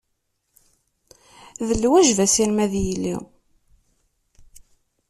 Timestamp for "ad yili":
2.65-3.15